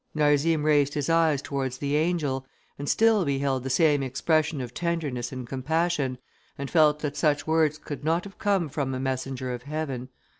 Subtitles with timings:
[0.15, 2.43] Narzim raised his eyes towards the angel,
[2.79, 6.17] and still beheld the same expression of tenderness and compassion,
[6.57, 10.09] and felt that such words could not have come from a messenger of heaven.